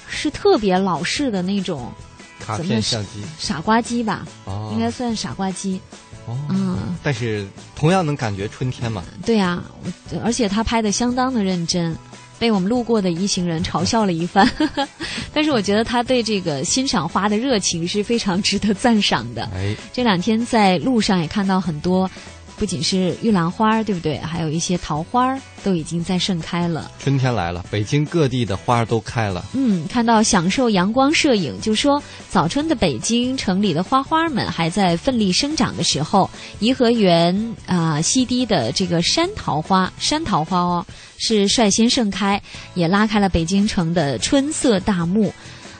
[0.08, 1.92] 是特别老式的那种。
[2.56, 5.78] 卡片相机，傻瓜机吧，哦，应该算傻瓜机，
[6.26, 9.04] 哦，嗯，但是同样能感觉春天嘛。
[9.26, 9.62] 对啊，
[10.24, 11.94] 而且他拍的相当的认真，
[12.38, 14.50] 被我们路过的一行人嘲笑了一番，
[15.34, 19.44] 但是我觉得他对这个欣赏花的热情是非常值得赞赏的。
[19.54, 22.10] 哎，这两天在路上也看到很多。
[22.58, 24.18] 不仅是玉兰花，对不对？
[24.18, 26.90] 还有一些桃花都已经在盛开了。
[26.98, 29.44] 春天来了，北京各地的花都开了。
[29.54, 40.84] 嗯，看到享受阳光摄影，就说早春的北京城里的花花们还在奋力生长的时候，颐和园啊西堤的这个山桃花，山桃花哦
[41.16, 42.40] 是率先盛开，
[42.74, 45.32] 也拉开了北京城的春色大幕。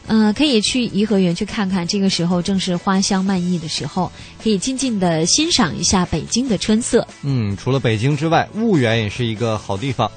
[0.08, 4.10] 嗯，可以去颐和园去看看，这个时候正是花香漫溢的时候，
[4.42, 7.06] 可以静静的欣赏一下北京的春色。
[7.22, 10.10] 嗯，除了北京之外，婺源也是一个好地方。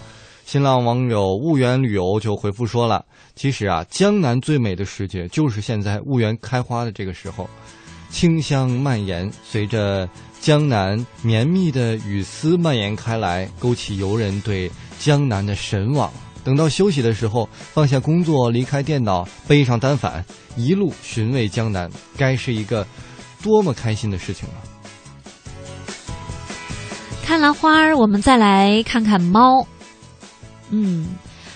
[0.46, 7.50] 新浪网友婺源旅游就回复说了，其实啊，江南最美的时节就是现在婺源开花的这个时候，
[8.10, 10.10] 清香蔓延，随着
[10.42, 16.12] 江南绵密的雨丝蔓延开来，勾起游人对江南的神往。
[16.44, 20.26] 等到休息的时候，放下工作，离开电脑，背上单反，
[20.56, 22.86] 一路寻味江南，该是一个
[23.44, 24.58] 多么开心的事情啊！
[27.24, 29.66] 看了花儿，我们再来看看猫。
[30.70, 31.08] 嗯，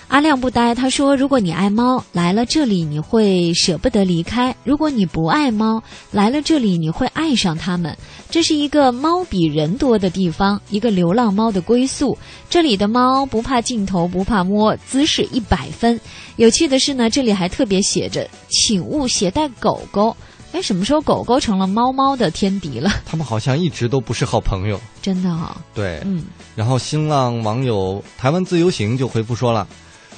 [0.08, 7.96] 阿亮不呆，他说：“如果你爱猫，来了这里你会舍不得离开；如果你不爱猫，来了这里你会爱上它们。
[8.30, 12.16] 这是一个猫比人多的地方，一个流浪猫的归宿。
[12.48, 16.00] 这里的猫不怕镜头，不怕摸，姿势一百分。
[16.36, 20.16] 有趣的是呢，这里还特别写着，请勿携带狗狗。”
[20.52, 22.90] 哎，什么时候狗狗成了猫猫的天敌了？
[23.04, 25.60] 他们好像一直都不是好朋友，真的哈。
[25.74, 26.24] 对，嗯。
[26.54, 29.66] 然后新浪网友台湾自由行就回复说了，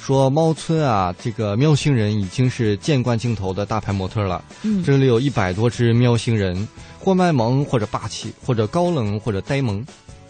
[0.01, 4.43] 说猫村啊，这个喵星人已经是见惯镜头的大牌模特了。
[4.63, 4.83] 嗯。
[4.83, 6.67] 这里有一百多只喵星人，
[6.99, 9.85] 或卖萌，或者霸气，或者高冷，或者呆萌，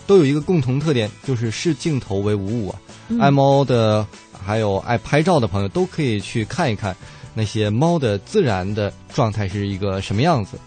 [0.05, 2.81] 都有一个共同特点，就是视镜头为无物啊。
[3.07, 4.05] 嗯、爱猫的，
[4.45, 6.95] 还有爱拍照的朋友都可以去看一看。
[7.33, 10.57] 那些猫的自然的状态是一个什么样子？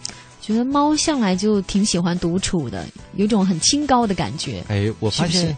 [0.41, 2.85] 觉得猫向来就挺喜欢独处的，
[3.15, 4.63] 有种很清高的感觉。
[4.67, 5.55] 哎，我发现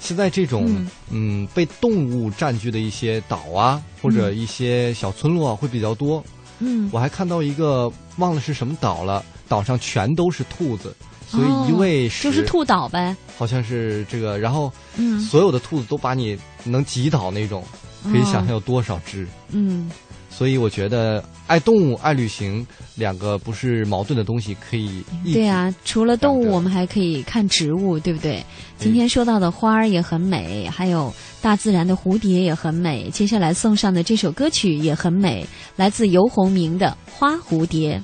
[0.00, 6.22] 现在这种嗯被动物占据的一些岛啊，或者一些小村落啊会比较多。
[6.60, 10.94] 嗯，我还看到一个忘了是什么岛了，岛上全都是兔子，
[11.28, 13.14] 所以一喂食就是兔岛呗。
[13.36, 17.64] 好像是这个，然后嗯，所有的兔子都把你能挤倒那种，
[18.04, 19.26] 可以想象有多少只。
[19.50, 19.90] 嗯。
[20.30, 22.64] 所以我觉得爱动物、爱旅行
[22.94, 25.74] 两个不是矛盾的东西，可以对啊。
[25.84, 28.44] 除了动物，我们还可以看植物，对不对？
[28.78, 33.10] 今天说到的花儿也很美，还有大自然的蝴蝶也很美。
[33.10, 37.98] 接下来送上的这首歌曲也很美，来自游鸿明的《花蝴蝶》。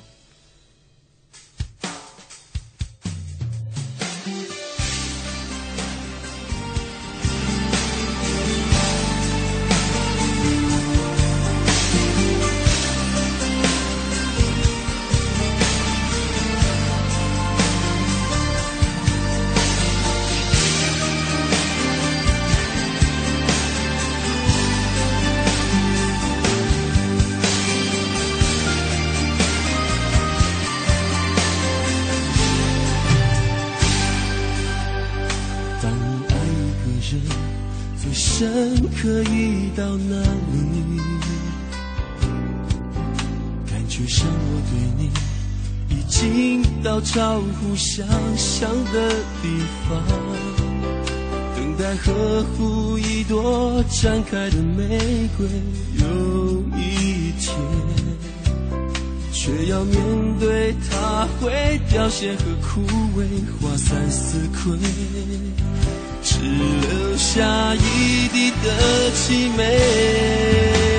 [47.75, 48.07] 想
[48.37, 49.09] 象的
[49.41, 50.01] 地方，
[51.55, 55.45] 等待呵护一朵绽开的玫瑰。
[55.99, 57.53] 有一天，
[59.33, 62.81] 却要面对它会凋谢和枯
[63.19, 63.25] 萎，
[63.59, 64.77] 花散似溃，
[66.23, 70.94] 只留下一地的凄美。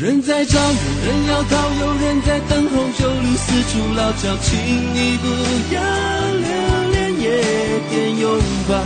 [0.00, 0.64] 人在找，有
[1.04, 4.56] 人要逃，有人在等候，就路四处落脚，请
[4.94, 5.26] 你不
[5.74, 5.76] 要
[6.40, 6.48] 留
[6.90, 7.44] 恋夜
[7.90, 8.80] 店拥抱，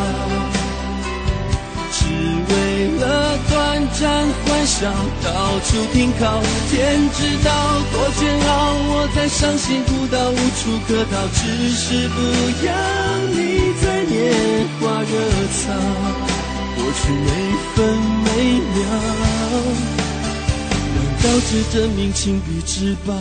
[1.92, 2.02] 只
[2.50, 3.54] 为了短
[3.92, 4.90] 暂欢笑，
[5.22, 6.42] 到处停靠。
[6.68, 7.48] 天知道
[7.92, 12.18] 多煎熬，我在伤心孤岛无处可逃，只是不
[12.66, 12.74] 要
[13.30, 15.14] 你在年华热
[15.62, 15.62] 草，
[16.74, 17.30] 过去每
[17.76, 17.86] 分
[18.24, 18.26] 每
[18.74, 20.03] 秒。
[21.24, 23.14] 导致证明情比之宝。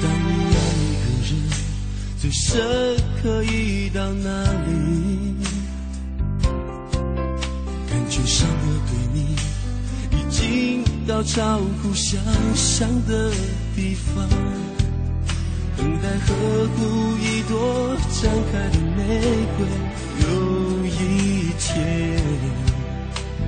[0.00, 1.30] 当你爱一个人
[2.20, 2.50] 最深
[3.22, 4.28] 可以到哪
[4.66, 5.36] 里？
[7.88, 9.18] 感觉上我对你
[10.18, 10.82] 已经。
[11.04, 12.22] 到超乎想
[12.54, 13.30] 想的
[13.74, 14.28] 地方，
[15.76, 16.28] 等待呵
[16.76, 16.78] 护
[17.18, 18.20] 一朵绽
[18.52, 19.00] 开的玫
[19.56, 19.60] 瑰。
[20.20, 20.24] 有
[20.86, 20.88] 一
[21.58, 21.68] 天，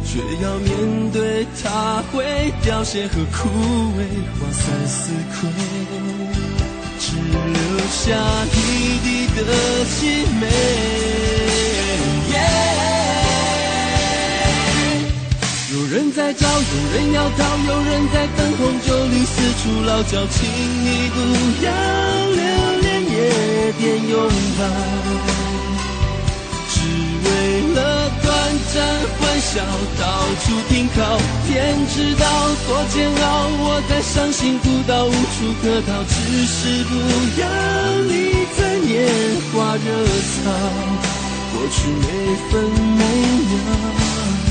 [0.05, 0.09] 却
[0.43, 3.49] 要面对它会凋谢和枯
[3.97, 4.01] 萎，
[4.39, 5.37] 花散似溃，
[6.99, 8.03] 只留下
[8.47, 8.57] 一
[9.05, 9.39] 地的
[9.87, 9.95] 凄
[10.41, 10.45] 美。
[15.95, 20.43] 人在找，有人要逃，有人在等红酒绿四处落脚，请
[20.83, 21.17] 你不
[21.65, 21.71] 要
[22.35, 22.43] 留
[22.83, 24.29] 恋夜店拥
[24.59, 24.61] 抱，
[26.69, 26.81] 只
[27.23, 27.29] 为
[27.75, 28.27] 了短
[28.75, 28.83] 暂
[29.21, 29.63] 欢笑，
[30.01, 30.05] 到
[30.43, 30.99] 处停靠。
[31.47, 32.27] 天知道
[32.67, 36.93] 多煎熬，我在伤心孤岛无处可逃，只是不
[37.41, 37.47] 要
[38.11, 38.91] 你在年
[39.53, 39.87] 华热
[40.43, 40.51] 草，
[41.55, 42.05] 过去每
[42.51, 42.53] 分
[42.97, 43.01] 每
[43.47, 44.44] 秒。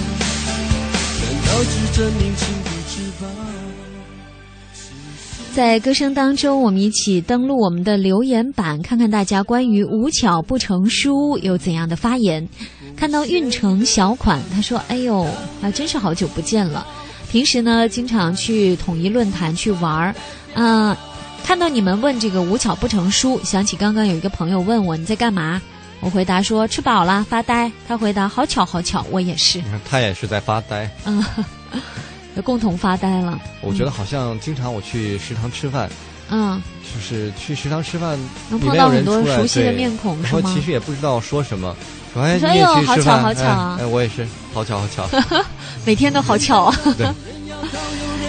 [5.53, 12.47] 在歌声当中，我们一起登录我们的留言板，看看大家关于“无巧不成书”有怎样的发言。
[12.95, 15.27] 看到运城小款，他说：“哎呦，
[15.61, 16.85] 还真是好久不见了。
[17.29, 20.15] 平时呢，经常去统一论坛去玩儿，
[20.55, 20.97] 啊，
[21.43, 25.61] 看到你们问这个‘无巧不成书’，想起刚刚有一个朋友问我你在干嘛。”
[26.03, 27.71] 我回答说吃饱了发呆。
[27.87, 29.61] 他回答好巧好巧，我也是。
[29.89, 30.89] 他也是在发呆。
[31.05, 31.23] 嗯，
[32.43, 33.39] 共同发呆了。
[33.61, 35.89] 我觉得好像经常我去食堂吃饭，
[36.29, 41.75] 嗯，就是去食堂吃饭，能碰到很多熟悉的面孔，然后其实也不知道说什么。
[42.15, 43.23] 哎，你也去吃饭？
[43.79, 45.07] 哎，我也是，好巧好巧。
[45.85, 46.75] 每天都好巧啊。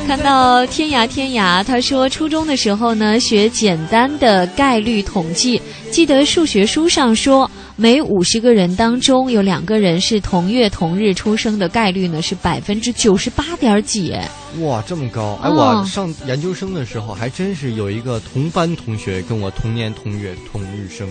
[0.06, 14.14] 看到天涯天涯，他说初中的时候呢，学简单的概率统计，记得数学书上说，每五十个人当中有两个人是同月同日出生的概率呢是百分之九十八点几。
[14.60, 15.38] 哇，这么高！
[15.42, 21.08] 哎，我上研究生的时候还真是有一个同班同学跟我同年同月同日生，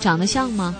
[0.00, 0.74] 长得像吗？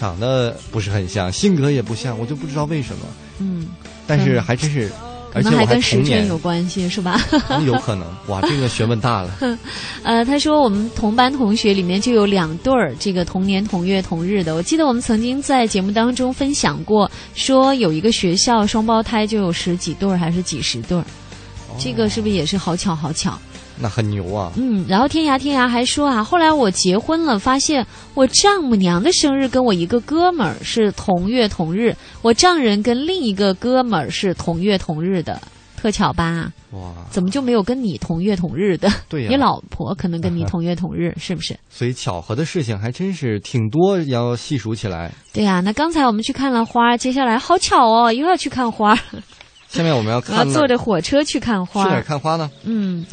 [0.00, 3.06] 长得不是很像，性格也不像，我就不知道为什么。
[3.40, 3.68] 嗯，
[4.06, 4.90] 但是还真是。
[5.32, 7.20] 可能还跟时辰有关系，是吧？
[7.66, 9.30] 有可能哇，这个学问大了。
[10.02, 14.54] 呃，他说我们同班同学里面就有两对儿，这个同年同月同日的。
[14.54, 21.04] 我记得我们曾经在节目当中分享过，说有一个学校双胞胎就有十几对儿，还是几十对儿。
[21.78, 23.38] 这个是不是也是好巧好巧？
[23.80, 24.52] 那很牛啊！
[24.56, 35.40] 嗯，然后天涯天涯还说啊，后来我结婚了，发现我丈母娘的生日跟我一个哥们儿是同月同日，我丈人跟另一个哥们儿是同月同日的，
[35.76, 36.52] 特巧吧？
[36.72, 38.90] 哇，怎么就没有跟你同月同日的？
[39.08, 41.56] 对呀，你老婆可能跟你同月同日，是不是？
[41.70, 45.10] 所以巧合的事情还真是挺多，要细数起来。
[45.32, 48.94] 对呀，那刚才我们去看了花，接下来好巧哦，又要去看花。
[49.68, 51.84] 下面我们要看， 坐着火车去看花。
[51.84, 52.50] 去哪看花呢？
[52.64, 53.04] 嗯。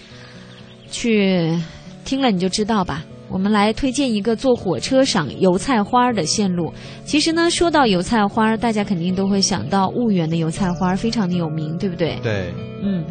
[0.90, 1.58] 去
[2.04, 3.04] 听了你就知道吧。
[3.30, 6.74] 我们来推荐一个坐火车赏油菜花的线路。
[7.04, 12.20] 其实呢，说到油菜花，大家肯定都会想到婺源的油菜花，非常的有名，对不对？
[12.22, 12.54] 对。
[12.84, 13.04] 嗯。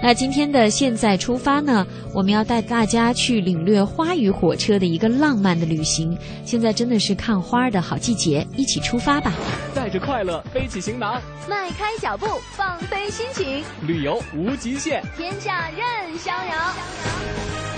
[0.00, 1.84] 那今天的现在出发呢，
[2.14, 6.16] 我们要带大家去领略花与火车的一个浪漫的旅行。
[6.44, 9.32] 现在真的是看花的好季节，一起出发吧！
[9.74, 17.77] 带着快乐，背起行囊，迈开脚步，放飞心情，旅游无极限，天下任逍遥。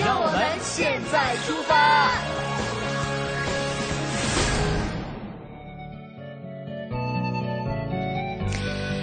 [0.00, 2.10] 让我们现在出发。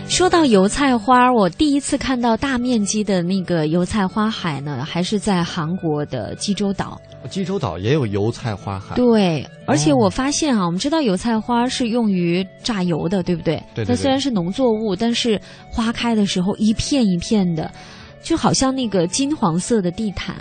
[0.08, 6.98] 说到油菜花，我第一次看到大面积的那个油菜花海呢，还是在韩国的济州岛。
[7.30, 8.96] 济州岛也有油菜花海。
[8.96, 13.62] 对，而且我发现啊，我们知道油菜花是用于榨油的，对不对？
[13.74, 13.84] 对。
[13.84, 17.70] 它虽然是农作物，但是花开的时候一片一片的，
[18.24, 20.36] 就好像那个金黄色的地毯。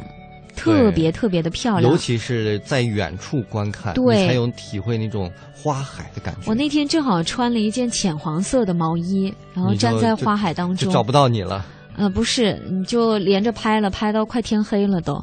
[0.56, 6.40] 特别特别的漂亮，尤其是在远处观看，对，才有体会那种花海的感觉。
[6.46, 11.64] 我那天正好穿了一件浅黄色的毛衣，然后站在花海当中，就找不到你了。
[11.96, 15.22] 呃，不是，你就连着拍了，拍到快天黑了都。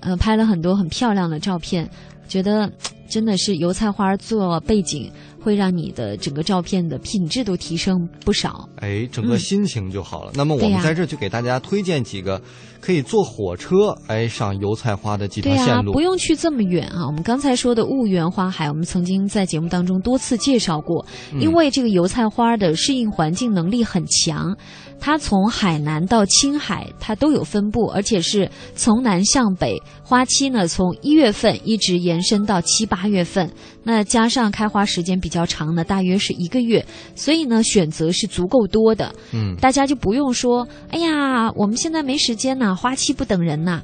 [0.00, 1.88] 呃，拍了很多很漂亮的照片，
[2.26, 2.70] 觉得
[3.12, 5.12] 真的是油菜花做背景。
[5.44, 10.30] 会让你的整个照片的品质都提升不少，哎，整个心情就好了。
[10.36, 12.40] 那么我们在这就给大家推荐几个
[12.80, 17.04] 可以坐火车哎上油菜花的几条线路，不用去这么远啊。
[17.08, 21.04] 我们刚才说的婺源花海，我们曾经在节目当中多次介绍过，
[21.40, 24.56] 因为这个油菜花的适应环境能力很强。
[25.00, 29.76] 它从海南到青海，它都有分布，而且是从南向北。
[30.04, 33.50] 花期呢，从一月份一直延伸到七八月份。
[33.82, 36.84] 那加上开花时间比较长呢，大约是一个月，
[37.16, 39.12] 所以呢，选择是足够多的。
[39.32, 43.82] 嗯，大家就不用说，哎呀，我们现在没时间呢，花期不等人呐。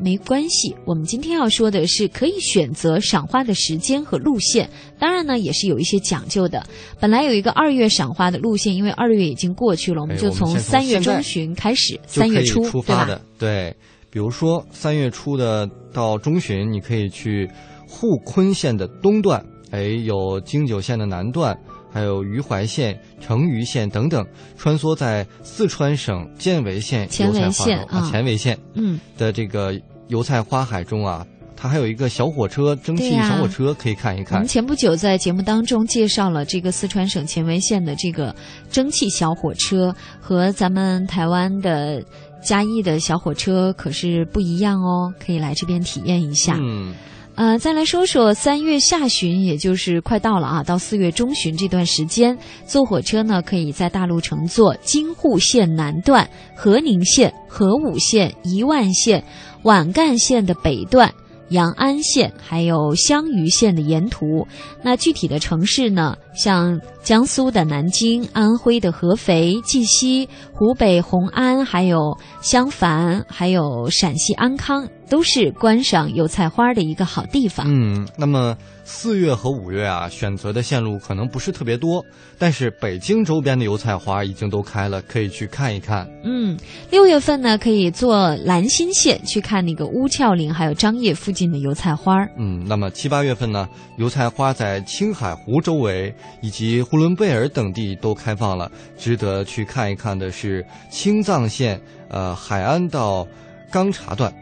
[0.00, 6.64] 没关系，我们今天要说的是可以选择赏花的时间和路线，当然呢也是有一些讲究的。
[7.00, 13.20] 本来有一个二月赏花的路线，因为二月已经过去了，我们就从三月中旬开始，三月初出发的。
[13.38, 13.74] 对，
[14.08, 17.50] 比如说三月初的到中旬，你可以去
[17.88, 21.58] 沪昆线的东段，哎，有京九线的南段，
[21.90, 24.24] 还有余淮线、成渝线等等，
[24.56, 29.74] 穿梭在四川省犍为县前围县啊，犍为县嗯的这个。
[30.08, 31.22] 油菜花海中啊，
[31.54, 34.38] 它还有一个小火车，蒸汽小火车可以看一看。
[34.38, 38.34] 我们前不久在节目当中介绍了这个四川省犍为县的这个
[38.70, 42.02] 蒸汽小火车，和咱们台湾的
[42.42, 46.56] 嘉义的小火车可是不一样哦，可以来这边体验一下。
[46.58, 46.94] 嗯，
[47.38, 52.36] 呃，再来说说三月下旬，也就是快到了啊，到四月中旬这段时间，
[52.66, 59.22] 坐火车呢，可以在大陆乘坐京沪线南段、和宁线、合武线、宜万线。
[59.62, 61.14] 皖赣线的北段、
[61.50, 64.44] 阳安线还有湘渝线的沿途，
[64.82, 66.16] 那具体的城市呢？
[66.34, 77.66] 像江苏的南京、安徽的合肥、绩溪、湖北红安，还有襄樊，还有陕西安康，都是观赏油菜花的一个好地方。
[77.68, 78.56] 嗯，那么。
[78.90, 82.02] 四月和五月啊，选择的线路可能不是特别多，
[82.38, 86.08] 但是北京周边的油菜花已经都开了，可以去看一看。
[86.24, 86.56] 嗯，
[86.90, 92.16] 六月份呢，可以坐兰新线去看那个乌鞘岭，还有张掖附近的油菜花。
[92.38, 98.72] 嗯，那么七八月份呢，油菜花在青海湖周围以及呼伦贝尔等地都开放了。
[98.96, 101.78] 值得去看一看的是青藏线，
[102.08, 103.28] 呃，海安到
[103.70, 104.32] 钢察段。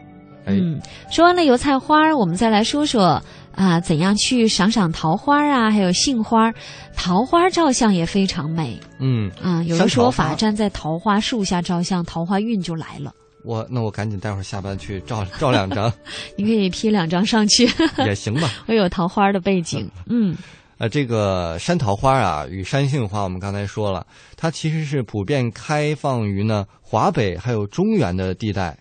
[0.47, 0.79] 嗯，
[1.11, 3.21] 说完了油菜花，我们再来说说
[3.53, 6.51] 啊，怎样去赏赏桃花啊，还有杏花。
[6.95, 8.79] 桃花照相也非常美。
[8.99, 13.13] 嗯啊，有个说法，站在桃花树下照相，桃花运就来了。
[13.43, 15.91] 我那我赶紧待会儿下班去照 照两张。
[16.35, 17.69] 你可以 P 两张上去
[18.05, 18.49] 也行吧。
[18.67, 19.89] 我有桃花的背景。
[20.07, 20.35] 嗯，
[20.79, 28.77] 呃，这个山桃花啊，与山杏花，我们刚才说了，它其实是普遍开放于呢华北还有中原的地带。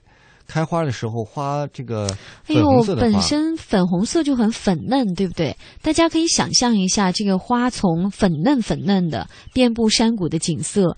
[0.46, 2.06] 开花的时候，花这个
[2.44, 5.56] 粉红色的本身粉红色就很粉嫩，对不对？
[5.82, 10.96] 大家可以想象一下，这个花丛粉嫩粉嫩的遍布山谷的景色。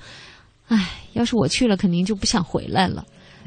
[0.69, 3.05] 唉，要是我去了，肯定就不想回来了。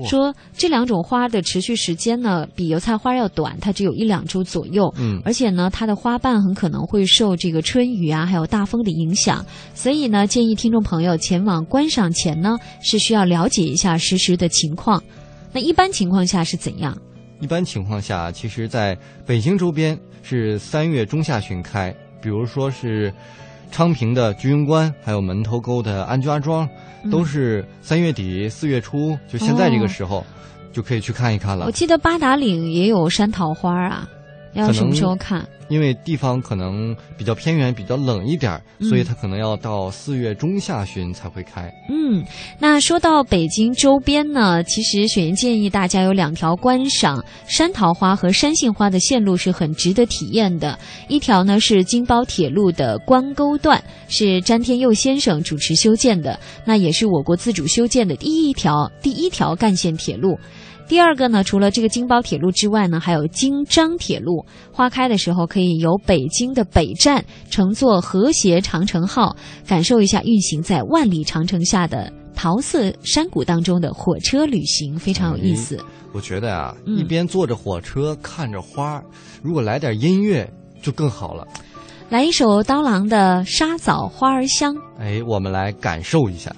[0.08, 4.92] 说这两种花的持续时间呢，比油菜花要短，它只有一两周左右。
[4.98, 9.46] 嗯，而且呢，它的花瓣很可能会受这个春雨啊，还有大风的影响。
[9.76, 15.04] 所以呢，建议听众朋友前往观赏前呢，是需要了解一下实时的情况。
[15.52, 16.98] 那一般情况下是怎样？
[17.40, 23.14] 一般情况下，其实在北京周边是三月中下旬开，比如说是
[23.72, 26.68] 昌平的居庸关，还有门头沟的安家庄。
[27.10, 30.24] 都是三月底四月初，就现在这个时候，
[30.72, 31.66] 就可以去看一看了。
[31.66, 34.08] 我记得八达岭也有山桃花啊，
[34.54, 35.48] 要什么时候看？
[35.70, 41.74] 因为地方可能比较偏远，比较冷一点，所以它可能要到四月中下旬才会开。
[41.90, 42.22] 嗯，
[42.60, 50.78] 那说到北京周边呢，其实雪岩建议大家有两条观赏山桃花和山杏花的线路是很值得体验的。
[51.08, 60.38] 一条呢是京包铁路的关沟段，是詹天佑先生主持修建的，那也是我国自主修建的第一条第一条干线铁路。
[60.92, 64.46] 第二个呢，除了这个京包铁路之外呢，还有京张铁路。
[64.74, 69.34] 花开的时候，可以由北京的北站乘坐和谐长城号，
[69.66, 75.80] 感受一下运行在万里长城下的桃色山谷当中的火车旅行，非常有意思。
[76.12, 79.02] 我觉得啊，一边坐着火车看着花，
[79.42, 81.48] 如果来点音乐就更好了。
[82.10, 84.76] 来一首刀郎的《沙枣花儿香》。
[85.00, 86.54] 哎，我们来感受一下。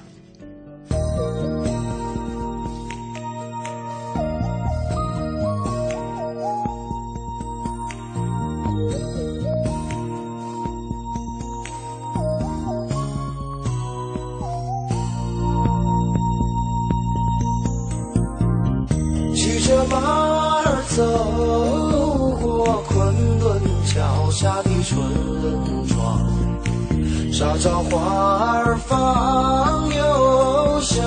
[20.95, 21.03] 走
[22.39, 25.01] 过昆仑脚下的村
[25.87, 26.21] 庄，
[27.31, 31.03] 沙枣花儿放又香，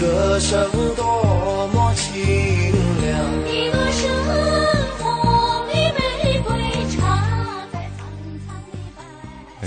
[0.00, 0.58] 歌声
[0.96, 2.24] 多么清
[3.02, 3.40] 亮。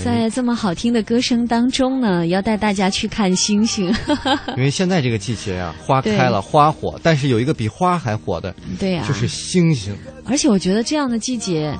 [0.02, 3.86] 在这么好听的歌声当中呢，要带大家去看星星。
[4.56, 9.96] 因为现在这个季节啊，花开了，花火，但是有一个比花还火的，对呀，就是星星。
[10.26, 11.72] 而且我觉得这样的季节。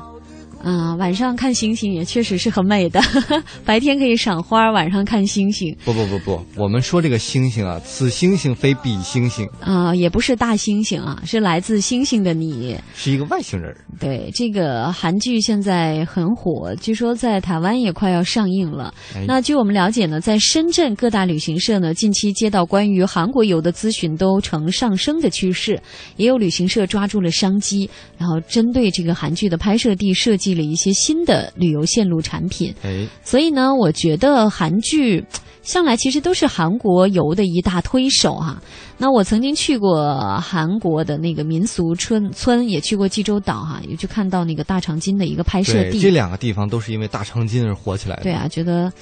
[0.64, 2.98] 啊，晚上看星星也确实是很美的。
[3.66, 5.76] 白天可以赏花，晚上看星星。
[5.84, 13.76] 不不不不，我们说这个星星啊，此星星非彼星星啊，也不是大猩猩啊，是来自星星的你，是一个外星人。
[14.00, 18.94] 对，这个韩剧现在很火，据说在台湾也快要上映了。
[19.26, 25.78] 那据我们了解呢，在深圳各大旅行社呢，近期接到关于韩国游的咨询都呈上升的趋势，
[26.16, 30.53] 也有旅行社抓住了商机，然后针对这个韩剧的拍摄地设计。
[30.54, 35.24] 了一些新的旅游线路产品，哎，所以呢，我觉得韩剧
[35.62, 38.60] 向来其实都是韩国游的一大推手哈。
[38.96, 45.98] 那我曾经去过韩国的那个民俗村村，也去过济州岛哈，也去看到那个大长今的一个拍摄地。
[45.98, 48.22] 这两个地方都是因为大长今而火起来的。
[48.22, 48.92] 对啊，觉得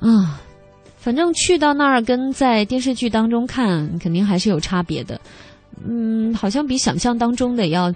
[0.00, 0.40] 啊，
[0.96, 5.20] 反正去到那儿跟在电视剧当中看，肯定还是有差别的。
[5.86, 7.92] 嗯，好像比想象当中的要。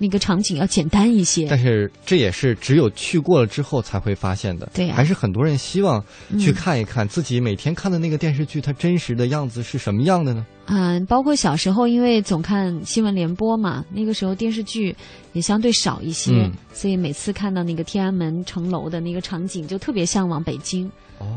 [0.00, 1.46] 那个场景要简单一些。
[1.48, 4.68] 但是这也是只有去过了之后才会发现的。
[4.74, 6.02] 对呀，还是很多人希望
[6.38, 10.44] 去看一看自己每天看的那个电视剧，它真实的样子是什么样的呢？
[10.66, 14.94] 嗯，包括小时候，因为总看新闻联播嘛，那个时候电视剧
[15.32, 20.90] 也相对少一些，所以每次看到那个天安门城楼的那个场景，就特别向往北京。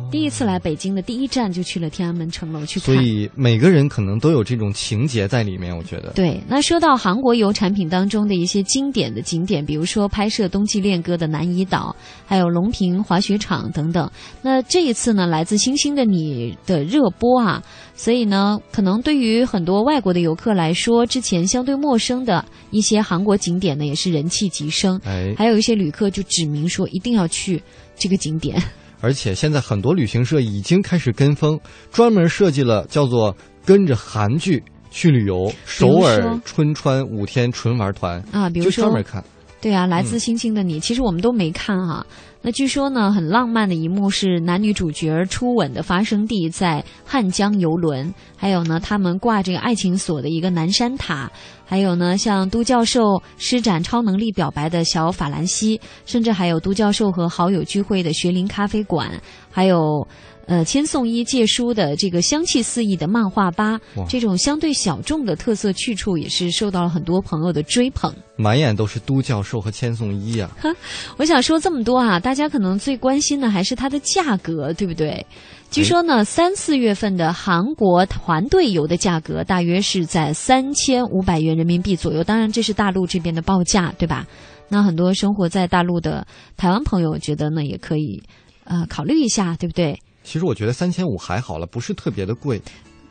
[0.09, 5.75] 第一次来北京的第一站就去了天安门城楼去看，所以每个人可能都有这种情节在里面。
[5.75, 6.41] 我觉得，对。
[6.47, 11.93] 那说到韩国游产品当中的一些经典的景点，比如说拍摄冬季恋歌的南怡岛，
[12.25, 14.09] 还有龙平滑雪场等等。
[14.41, 17.61] 那这一次呢，来自星星的你的热播啊，
[17.93, 24.99] 所以呢，可能对于很多外国的游客来说，之前相对陌生的一些韩国景点呢，也是人气急升。
[25.05, 27.61] 哎，还有一些旅客就指明说一定要去
[27.95, 28.61] 这个景点。
[29.01, 31.59] 而且现在很多旅行社已经开始跟风，
[31.91, 39.21] 专门设计了叫做“跟着韩剧去旅游”首尔春川五天纯玩团啊，比如说专门看。
[39.59, 42.05] 对啊，来自星星的你，其实我们都没看哈。
[42.41, 51.31] 那据说呢，很浪漫的一幕是男女主角初吻的发生地在汉江游轮，还有呢，他们挂这个爱情锁的一个南山塔，
[51.74, 59.09] 还有呢，像都教授施展超能力表白的小法兰西，甚至还有都教授和好友聚会的学林咖啡馆，
[59.49, 60.07] 还有。
[60.45, 63.79] 呃，千颂伊借书的这个香气四溢的漫画吧，
[64.09, 68.13] 这种相对小众的特色去处，也是受到了很多朋友的追捧。
[68.35, 70.51] 满眼都是都教授和千颂伊啊！
[71.17, 75.25] 我想说这么多啊，大家可能最关心的还是它的价格，对不对？
[75.71, 84.27] 据说呢，三四月份的韩国团队游的价格大约是在三千五百元人民币左右，当然这是大陆这边的报价，对吧？
[84.67, 86.27] 那很多生活在大陆的
[86.57, 88.21] 台湾朋友觉得呢，也可以
[88.65, 89.99] 呃考虑一下，对不对？
[90.24, 92.61] 其实我觉得三千五还好了，不是特别的贵。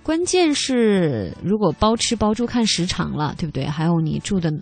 [0.03, 3.65] 关键是如果包吃包住看时长了，对不对？
[3.65, 4.53] 还有你住的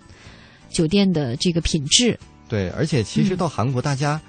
[0.69, 2.19] 酒店的这个品质。
[2.47, 4.21] 对，而且其实到韩国大家。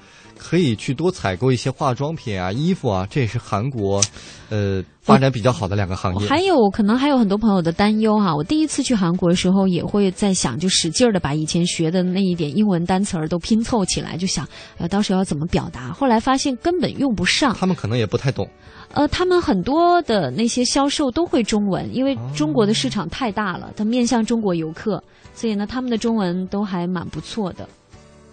[0.42, 4.02] 可以去多采购一些化妆品啊、衣服啊，这也是韩国，
[4.50, 6.28] 呃，发展比较好的两个行业。
[6.28, 14.46] 还有可能还有很多朋友的担忧哈，我第一次去韩国的时候也会在想，就使劲儿的把以前学的那一点英文单词儿都拼凑起来，就想
[14.78, 15.92] 呃，到时候要怎么表达。
[15.92, 17.54] 后来发现根本用不上。
[17.54, 18.48] 他们可能也不太懂。
[18.94, 27.66] 呃，他们很多的那些销售都会中文，因为中国的市场太大了，它面向中国游客，所以呢，他们的中文都还蛮不错的。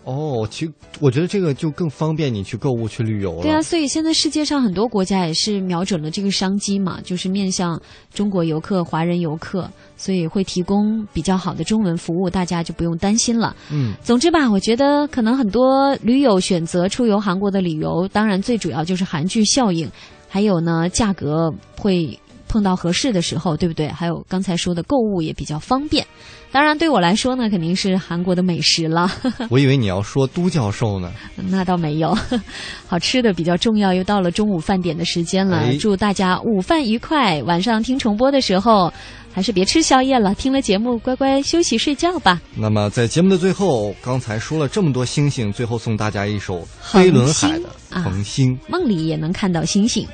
[0.10, 3.44] 哦，其实我觉得这个就更方便你去购物、去旅游了。
[3.44, 7.80] 对啊，所以现在世界上很多国家也是瞄准了这个商机嘛，就是面向
[8.12, 13.56] 中国游客、华人游客，所以会提供比较好的中文服务，大家就不用担心了。
[13.72, 19.88] 嗯，总之吧，我觉得可能很多驴友选择出游韩国的理由，当然最主要就是韩剧效应，
[20.28, 22.18] 还有呢，价格会
[22.50, 23.88] 碰到合适的时候，对不对？
[23.88, 26.06] 还有刚才说的购物也比较方便。
[26.52, 29.10] 当然，对我来说呢，肯定是韩国的美食了。
[29.52, 31.12] 我以为你要说都教授呢。
[31.36, 32.18] 那倒没有，
[32.88, 33.94] 好吃的比较重要。
[33.94, 37.42] 又到了中午饭点的时间了，祝大家午饭愉快。
[37.44, 38.92] 晚上听重播的时候，
[39.32, 42.42] 还是别吃宵夜了，听了节目乖乖休息睡觉吧。
[42.56, 47.70] 那么在节目的最后，刚才说了这么多星星，最后送大家一首飞轮海的
[48.04, 50.08] 《恒星》，梦里也能看到星星。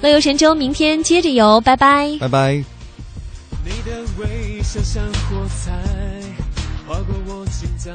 [0.00, 2.52] 乐游神州，明天接着游，拜拜，拜拜。
[3.64, 5.72] 你的微笑像火柴，
[6.86, 7.92] 划过我心脏。